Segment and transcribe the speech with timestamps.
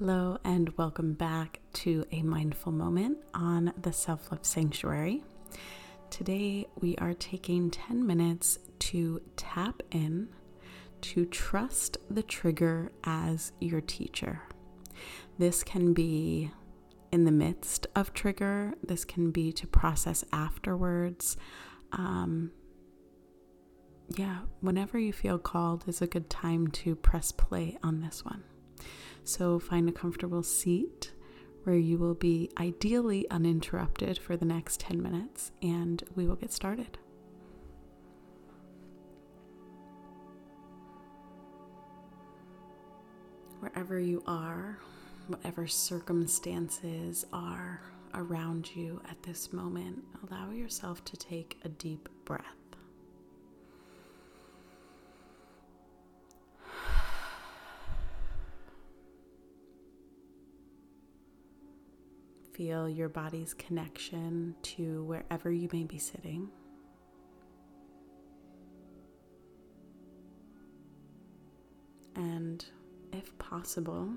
[0.00, 5.22] Hello, and welcome back to a mindful moment on the Self Love Sanctuary.
[6.08, 10.30] Today, we are taking 10 minutes to tap in
[11.02, 14.40] to trust the trigger as your teacher.
[15.38, 16.50] This can be
[17.12, 21.36] in the midst of trigger, this can be to process afterwards.
[21.92, 22.52] Um,
[24.16, 28.44] yeah, whenever you feel called is a good time to press play on this one.
[29.24, 31.12] So find a comfortable seat
[31.64, 36.52] where you will be ideally uninterrupted for the next 10 minutes and we will get
[36.52, 36.98] started.
[43.60, 44.78] Wherever you are,
[45.28, 47.82] whatever circumstances are
[48.14, 52.59] around you at this moment, allow yourself to take a deep breath.
[62.60, 66.50] Feel your body's connection to wherever you may be sitting.
[72.14, 72.62] And
[73.14, 74.10] if possible,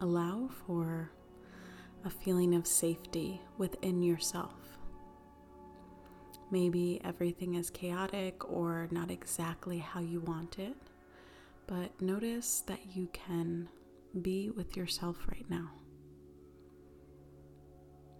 [0.00, 1.12] allow for
[2.04, 4.76] a feeling of safety within yourself.
[6.50, 10.74] Maybe everything is chaotic or not exactly how you want it,
[11.68, 13.68] but notice that you can
[14.20, 15.70] be with yourself right now.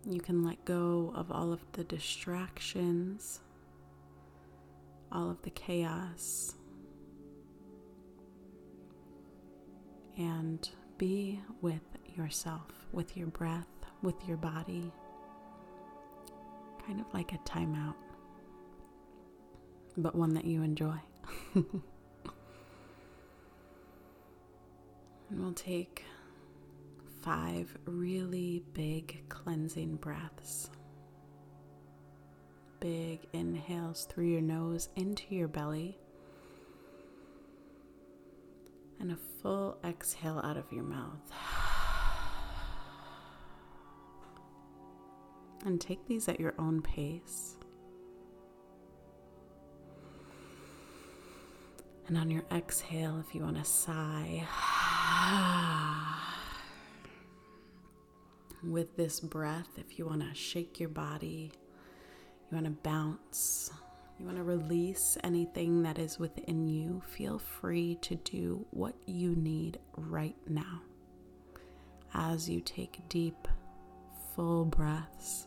[0.09, 3.41] You can let go of all of the distractions,
[5.13, 6.55] all of the chaos,
[10.17, 11.83] and be with
[12.17, 13.69] yourself, with your breath,
[14.03, 14.91] with your body,
[16.87, 17.95] kind of like a timeout,
[19.97, 20.97] but one that you enjoy.
[21.55, 21.83] and
[25.31, 26.05] we'll take
[27.23, 30.71] five really big cleansing breaths.
[32.81, 35.99] Big inhales through your nose into your belly,
[38.99, 41.33] and a full exhale out of your mouth.
[45.67, 47.57] And take these at your own pace.
[52.09, 54.47] And on your exhale, if you want to sigh,
[58.63, 61.53] with this breath, if you want to shake your body,
[62.51, 63.71] you want to bounce,
[64.19, 69.35] you want to release anything that is within you, feel free to do what you
[69.35, 70.83] need right now.
[72.13, 73.49] As you take deep,
[74.35, 75.47] full breaths,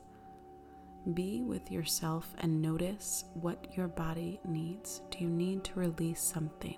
[1.13, 5.01] be with yourself and notice what your body needs.
[5.12, 6.78] Do you need to release something?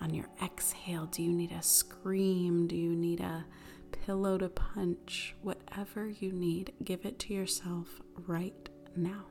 [0.00, 2.66] On your exhale, do you need a scream?
[2.68, 3.44] Do you need a
[3.92, 9.26] pillow to punch, whatever you need, give it to yourself right now.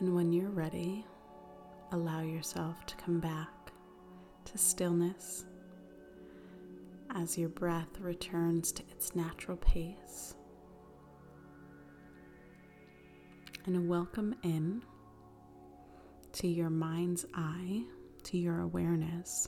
[0.00, 1.06] And when you're ready,
[1.92, 3.72] allow yourself to come back
[4.46, 5.44] to stillness
[7.14, 10.34] as your breath returns to its natural pace.
[13.66, 14.82] And welcome in
[16.32, 17.82] to your mind's eye,
[18.24, 19.46] to your awareness,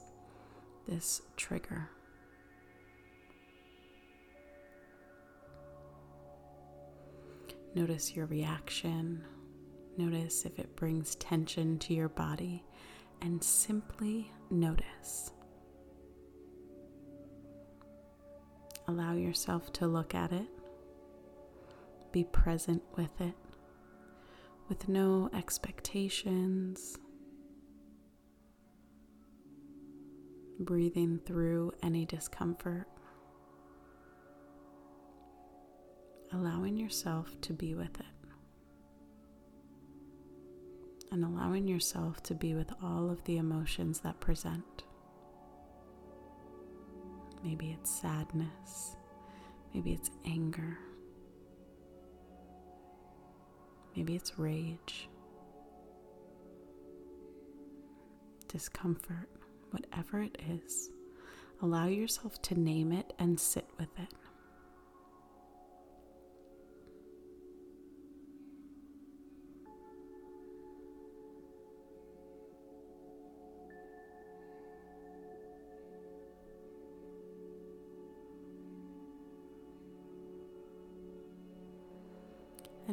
[0.86, 1.90] this trigger.
[7.74, 9.24] Notice your reaction.
[9.96, 12.64] Notice if it brings tension to your body,
[13.20, 15.33] and simply notice.
[18.86, 20.48] Allow yourself to look at it.
[22.12, 23.34] Be present with it
[24.68, 26.98] with no expectations.
[30.58, 32.86] Breathing through any discomfort.
[36.32, 38.06] Allowing yourself to be with it.
[41.12, 44.84] And allowing yourself to be with all of the emotions that present.
[47.44, 48.96] Maybe it's sadness.
[49.72, 50.78] Maybe it's anger.
[53.96, 55.08] Maybe it's rage,
[58.48, 59.28] discomfort,
[59.70, 60.90] whatever it is.
[61.62, 64.12] Allow yourself to name it and sit with it.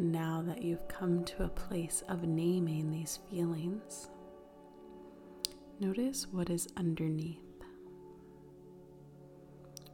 [0.01, 4.09] And now that you've come to a place of naming these feelings,
[5.79, 7.37] notice what is underneath.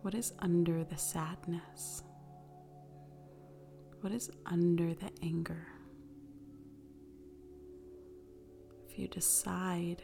[0.03, 2.03] What is under the sadness?
[3.99, 5.67] What is under the anger?
[8.89, 10.03] If you decide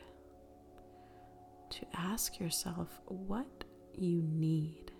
[1.69, 3.63] to ask yourself what
[3.93, 4.91] you need,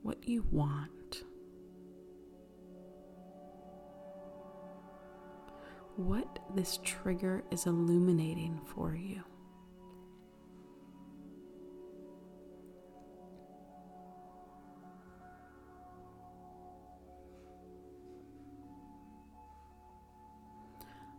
[0.00, 1.01] what you want,
[5.96, 9.22] what this trigger is illuminating for you.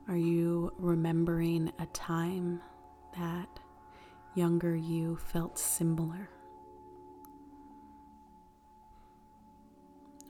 [0.07, 2.61] Are you remembering a time
[3.17, 3.47] that
[4.35, 6.29] younger you felt similar?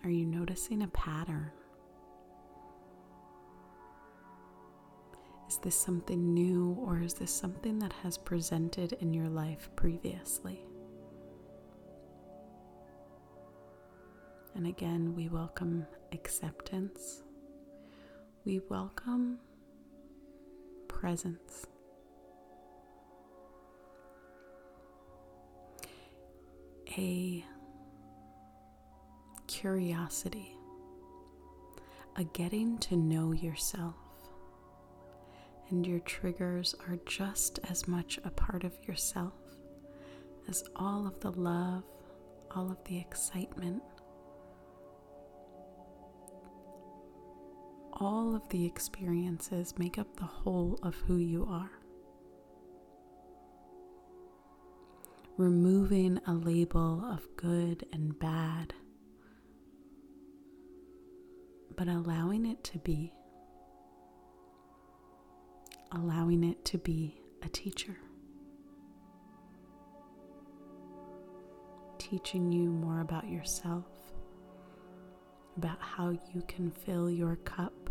[0.03, 1.51] Are you noticing a pattern?
[5.63, 10.65] This something new or is this something that has presented in your life previously?
[14.55, 17.23] And again, we welcome acceptance.
[18.43, 19.39] We welcome
[20.89, 21.65] presence.
[26.97, 27.43] A
[29.47, 30.57] curiosity,
[32.17, 34.02] a getting to know yourself.
[35.73, 39.33] And your triggers are just as much a part of yourself
[40.47, 41.83] as all of the love,
[42.55, 43.81] all of the excitement,
[47.93, 51.71] all of the experiences make up the whole of who you are.
[55.37, 58.75] Removing a label of good and bad,
[61.75, 63.11] but allowing it to be.
[65.93, 67.97] Allowing it to be a teacher.
[71.97, 73.85] Teaching you more about yourself,
[75.57, 77.83] about how you can fill your cup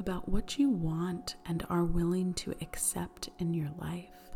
[0.00, 4.29] about what you want and are willing to accept in your life.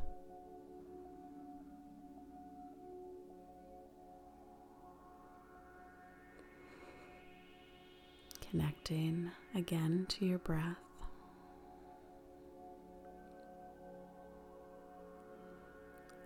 [8.57, 10.79] Connecting again to your breath.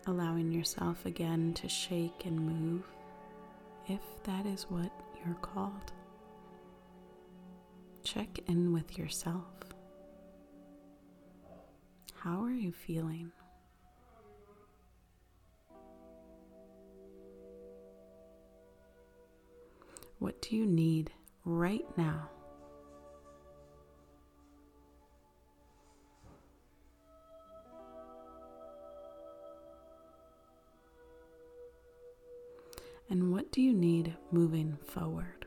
[0.07, 2.85] Allowing yourself again to shake and move
[3.89, 4.93] if that is what
[5.25, 5.93] you're called
[8.03, 9.55] check in with yourself.
[12.15, 13.33] How are you feeling?
[20.19, 21.11] What do you need
[21.45, 22.29] right now?
[33.11, 35.39] And what do you need moving forward?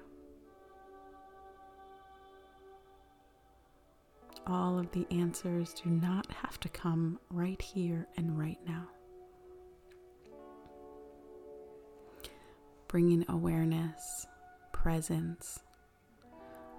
[4.51, 8.87] all of the answers do not have to come right here and right now.
[12.87, 14.27] Bringing awareness,
[14.73, 15.59] presence,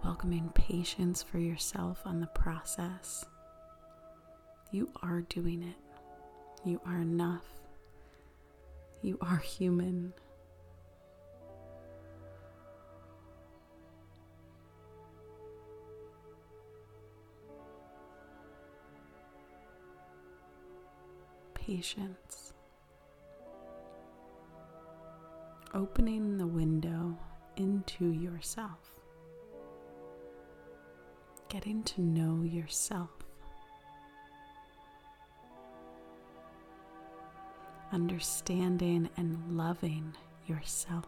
[0.04, 3.24] welcoming patience for yourself on the process.
[4.70, 5.76] You are doing it.
[6.64, 7.46] You are enough.
[9.02, 10.14] You are human.
[21.66, 22.52] patience.
[25.74, 27.16] Opening the window
[27.56, 29.01] into yourself.
[31.52, 33.10] Getting to know yourself.
[37.92, 40.14] Understanding and loving
[40.46, 41.04] yourself.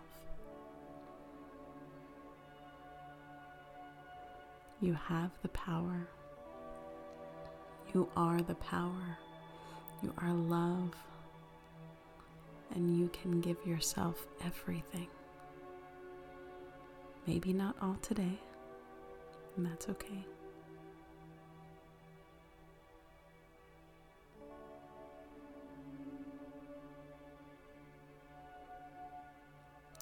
[4.82, 6.06] You have the power.
[7.94, 9.16] You are the power.
[10.02, 10.94] You are love,
[12.74, 15.08] and you can give yourself everything.
[17.26, 18.38] Maybe not all today,
[19.56, 20.24] and that's okay.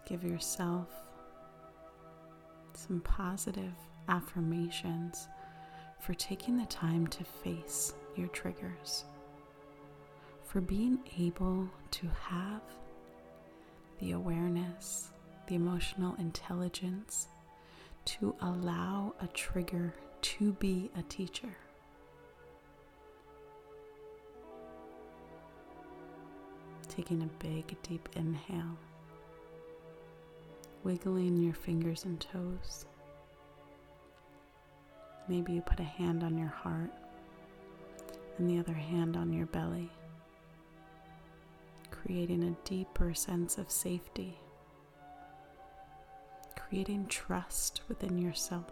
[0.07, 0.89] Give yourself
[2.75, 3.73] some positive
[4.09, 5.29] affirmations
[6.01, 9.05] for taking the time to face your triggers
[10.45, 12.61] for being able to have
[14.01, 15.13] the awareness
[15.47, 17.29] the emotional intelligence
[18.05, 21.57] to allow a trigger to be a teacher.
[26.89, 28.77] Taking a big, deep inhale,
[30.85, 32.85] wiggling your fingers and toes.
[35.29, 36.91] Maybe you put a hand on your heart
[38.37, 39.91] and the other hand on your belly,
[41.91, 44.37] creating a deeper sense of safety,
[46.73, 48.64] creating trust within yourself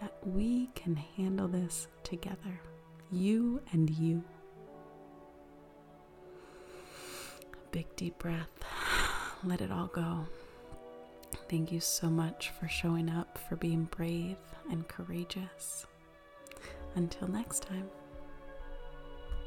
[0.00, 2.58] that we can handle this together,
[3.12, 4.24] you and you.
[7.70, 8.48] Big deep breath.
[9.44, 10.26] Let it all go.
[11.50, 14.38] Thank you so much for showing up, for being brave
[14.70, 15.84] and courageous.
[16.94, 17.90] Until next time.